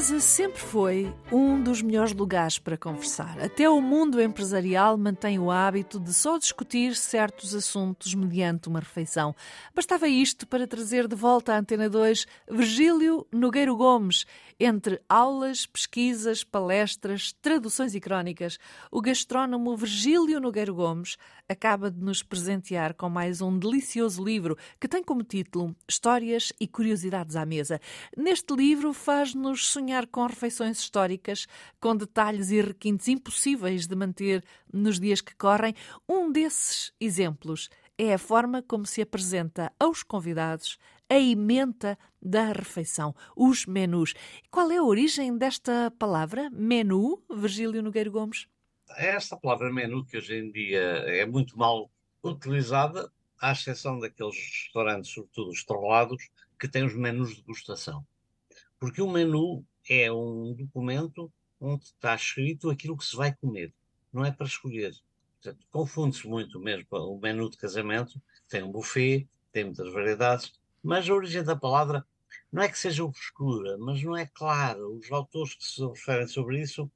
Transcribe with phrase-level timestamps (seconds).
[0.00, 3.38] A mesa sempre foi um dos melhores lugares para conversar.
[3.38, 9.36] Até o mundo empresarial mantém o hábito de só discutir certos assuntos mediante uma refeição.
[9.74, 14.24] Bastava isto para trazer de volta à Antena 2 Virgílio Nogueiro Gomes.
[14.58, 18.58] Entre aulas, pesquisas, palestras, traduções e crónicas,
[18.90, 24.88] o gastrónomo Virgílio Nogueiro Gomes acaba de nos presentear com mais um delicioso livro que
[24.88, 27.78] tem como título Histórias e Curiosidades à Mesa.
[28.16, 31.46] Neste livro faz-nos sonhar com refeições históricas,
[31.80, 35.74] com detalhes e requintes impossíveis de manter nos dias que correm.
[36.08, 37.68] Um desses exemplos
[37.98, 44.14] é a forma como se apresenta aos convidados a emenda da refeição, os menus.
[44.50, 48.46] Qual é a origem desta palavra, menu, Virgílio Nogueiro Gomes?
[48.96, 51.90] Esta palavra menu, que hoje em dia é muito mal
[52.22, 53.10] utilizada,
[53.40, 58.06] à exceção daqueles restaurantes, sobretudo estrelados, que têm os menus de degustação.
[58.78, 63.72] Porque o menu é um documento onde está escrito aquilo que se vai comer,
[64.12, 64.94] não é para escolher.
[65.70, 71.14] Confunde-se muito mesmo o menu de casamento, tem um buffet, tem muitas variedades, mas a
[71.14, 72.04] origem da palavra
[72.52, 74.96] não é que seja obscura, mas não é claro.
[74.96, 76.90] Os autores que se referem sobre isso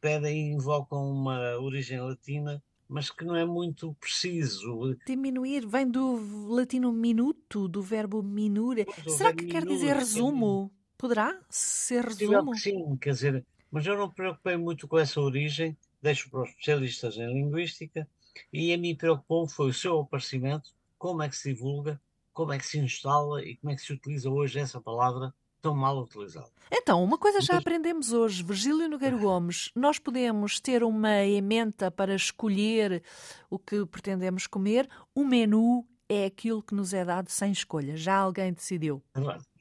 [0.00, 4.96] pedem e invocam uma origem latina, mas que não é muito preciso.
[5.06, 8.86] Diminuir vem do latino minuto, do verbo minure.
[9.06, 10.70] Será que quer dizer resumo?
[11.00, 12.54] Poderá ser resumo?
[12.56, 16.50] Sim, quer dizer, mas eu não me preocupei muito com essa origem, deixo para os
[16.50, 18.06] especialistas em linguística,
[18.52, 22.00] e a mim preocupou foi o seu aparecimento, como é que se divulga
[22.32, 25.74] como é que se instala e como é que se utiliza hoje essa palavra tão
[25.74, 26.48] mal utilizada.
[26.72, 32.14] Então, uma coisa já aprendemos hoje, Virgílio Nogueiro Gomes, nós podemos ter uma emenda para
[32.14, 33.02] escolher
[33.50, 38.16] o que pretendemos comer, o menu é aquilo que nos é dado sem escolha, já
[38.16, 39.02] alguém decidiu.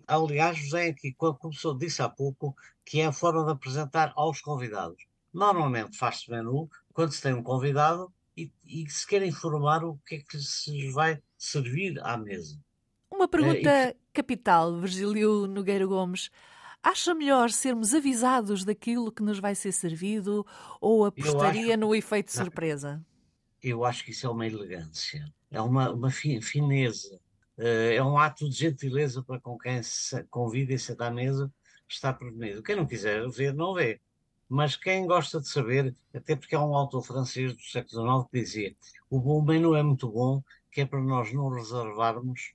[0.10, 5.06] Aliás, José, aqui começou, disse há pouco, que é a forma de apresentar aos convidados.
[5.32, 10.16] Normalmente faz-se menu quando se tem um convidado e, e se quer informar o que
[10.16, 12.60] é que se vai servir à mesa.
[13.12, 16.32] Uma pergunta é, capital, Virgílio Nogueira Gomes.
[16.82, 20.44] Acha melhor sermos avisados daquilo que nos vai ser servido
[20.82, 23.06] ou apostaria acho, no efeito surpresa?
[23.62, 27.20] Eu acho que isso é uma elegância, é uma, uma fineza,
[27.60, 31.52] é um ato de gentileza para com quem se convida e senta à mesa,
[31.88, 32.64] está prevenido.
[32.64, 34.00] Quem não quiser ver, não vê.
[34.48, 38.40] Mas quem gosta de saber, até porque há um autor francês do século XIX que
[38.40, 38.76] dizia:
[39.10, 42.54] o bom menu é muito bom, que é para nós não reservarmos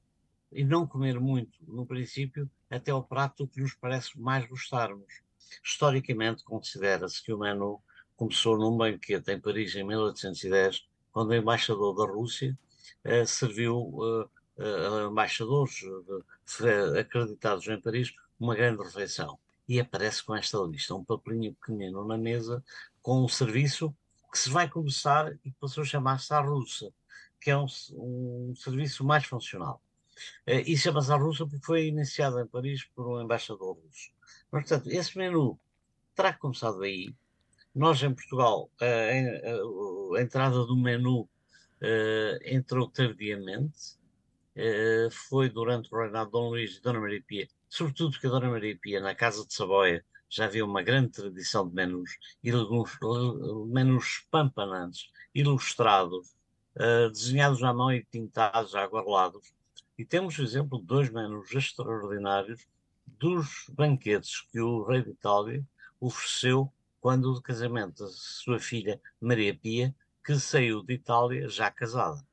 [0.51, 5.23] e não comer muito no princípio até o prato que nos parece mais gostarmos.
[5.63, 7.81] Historicamente, considera-se que o menu
[8.17, 12.59] começou num banquete em Paris em 1810, quando o embaixador da Rússia
[13.05, 14.29] eh, serviu uh,
[15.11, 19.39] embaixadores uh, acreditados em Paris uma grande refeição.
[19.67, 22.63] E aparece com esta lista, um papelinho pequenino na mesa,
[23.01, 23.95] com um serviço
[24.31, 26.93] que se vai começar e passou a chamar-se à russa,
[27.41, 29.81] que é um, um serviço mais funcional.
[30.47, 34.13] Uh, e chama-se a russa porque foi iniciado em Paris por um embaixador russo.
[34.51, 35.59] Mas, portanto, esse menu
[36.15, 37.15] terá começado aí.
[37.75, 43.99] Nós, em Portugal, uh, a, a, entrada do menu uh, entrou tardiamente.
[44.57, 48.31] Uh, foi durante o reinado de Dom Luís e Dona Maria Pia, sobretudo porque a
[48.31, 52.19] Dona Maria Pia, na Casa de Saboia, já havia uma grande tradição de menus,
[53.67, 56.35] menus espampanantes, ilustrados,
[57.13, 59.53] desenhados à mão e pintados, aguarolados,
[59.97, 62.67] e temos, por exemplo, dois menus extraordinários
[63.07, 65.65] dos banquetes que o rei de Itália
[66.01, 69.95] ofereceu quando o casamento da sua filha Maria Pia,
[70.25, 72.25] que saiu de Itália já casada.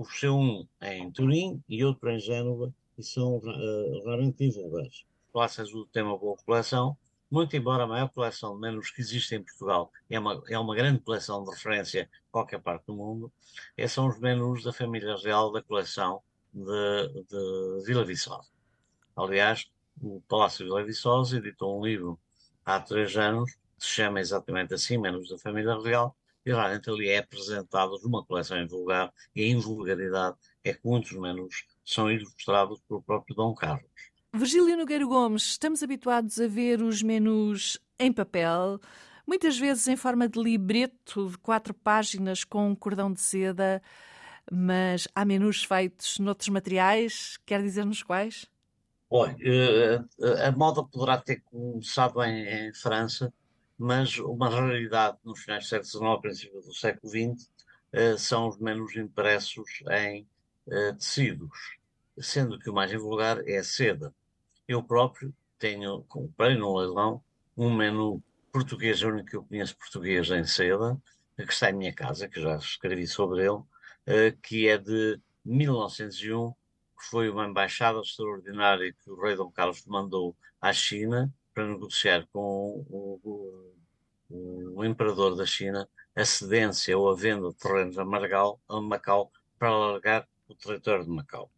[0.00, 5.04] Ofereceu um em Turim e outro em Génova, e são uh, realmente divulgados.
[5.30, 6.96] Classe Azul tem uma boa coleção,
[7.30, 10.74] muito embora a maior coleção de menus que existe em Portugal é uma, é uma
[10.74, 13.30] grande coleção de referência em qualquer parte do mundo,
[13.76, 18.48] esses são os menus da família real da coleção de, de Vila Viçosa.
[19.14, 19.70] Aliás,
[20.00, 22.18] o Palácio Vila Viçosa editou um livro
[22.64, 27.08] há três anos, que se chama exatamente assim, Menos da Família Real, e realmente ali
[27.08, 32.80] é apresentado numa coleção em vulgar, e a invulgaridade é que muitos menus são ilustrados
[32.88, 33.90] pelo próprio Dom Carlos.
[34.32, 38.80] Virgílio Nogueiro Gomes, estamos habituados a ver os menus em papel,
[39.26, 43.82] muitas vezes em forma de libreto de quatro páginas com um cordão de seda
[44.50, 48.46] mas há menus feitos noutros materiais, quer dizer-nos quais?
[49.08, 53.32] Olha, eh, a moda poderá ter começado em, em, França,
[53.80, 57.50] mas uma raridade nos finais do século XIX, princípio do século XX,
[57.94, 60.28] uh, são os menus impressos em
[60.66, 61.78] uh, tecidos,
[62.18, 64.14] sendo que o mais invulgar é a seda.
[64.68, 67.24] Eu próprio tenho, comprei no leilão,
[67.56, 68.22] um menu
[68.52, 71.00] português, o único que eu conheço português em seda,
[71.34, 76.50] que está em minha casa, que já escrevi sobre ele, uh, que é de 1901,
[76.50, 82.26] que foi uma embaixada extraordinária que o rei Dom Carlos mandou à China para negociar
[82.32, 83.74] com o,
[84.28, 88.80] o, o imperador da China a cedência ou a venda de terrenos a, Margal, a
[88.80, 91.50] Macau para alargar o território de Macau.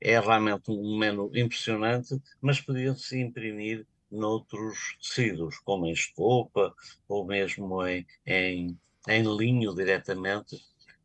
[0.00, 6.74] É realmente um menu impressionante, mas podia-se imprimir noutros tecidos, como em estopa
[7.08, 8.78] ou mesmo em, em,
[9.08, 10.56] em linho diretamente.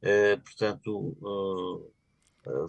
[0.02, 1.92] Uh, portanto, uh,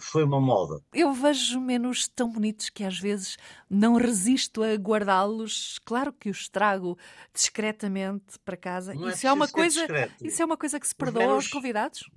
[0.00, 0.80] foi uma moda.
[0.92, 3.36] Eu vejo menus tão bonitos que às vezes
[3.68, 5.78] não resisto a guardá-los.
[5.84, 6.98] Claro que os trago
[7.32, 8.94] discretamente para casa.
[8.94, 10.26] Não é isso é, uma coisa, discreto.
[10.26, 11.34] isso é uma coisa que se perdoa menus...
[11.34, 12.10] aos convidados?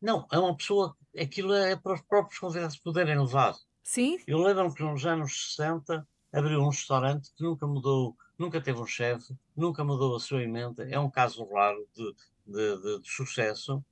[0.00, 3.54] Não, é uma pessoa, aquilo é para os próprios convidados poderem levar.
[3.82, 4.18] Sim.
[4.26, 8.86] Eu lembro-me que nos anos 60 abriu um restaurante que nunca mudou, nunca teve um
[8.86, 10.88] chefe, nunca mudou a sua emenda.
[10.88, 12.14] É um caso raro de,
[12.46, 13.84] de, de, de sucesso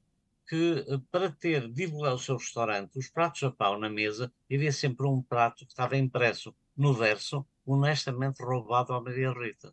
[0.50, 4.72] que eh, para ter divulgado o seu restaurante, os pratos a pau na mesa, havia
[4.72, 9.72] sempre um prato que estava impresso no verso, honestamente roubado à Maria Rita.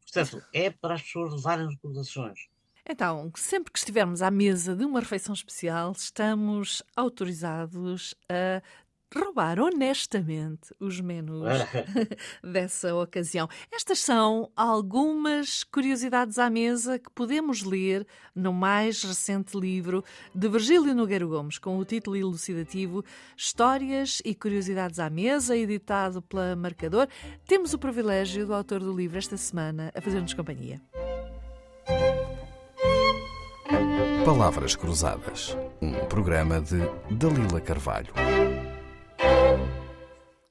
[0.00, 2.48] Portanto, é para as pessoas levarem recordações.
[2.88, 8.62] Então, sempre que estivermos à mesa de uma refeição especial, estamos autorizados a
[9.14, 11.44] roubar honestamente os menus
[12.42, 13.48] dessa ocasião.
[13.72, 20.94] Estas são algumas curiosidades à mesa que podemos ler no mais recente livro de Virgílio
[20.94, 23.04] Nogueiro Gomes, com o título elucidativo
[23.36, 27.08] Histórias e Curiosidades à Mesa, editado pela Marcador.
[27.46, 30.80] Temos o privilégio do autor do livro esta semana a fazer-nos companhia.
[34.24, 36.78] Palavras Cruzadas, um programa de
[37.10, 38.12] Dalila Carvalho.